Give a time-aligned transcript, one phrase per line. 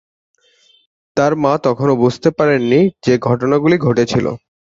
[1.17, 4.25] তার মা তখনও বুঝতে পারেননি যে ঘটনাগুলি ঘটেছিল।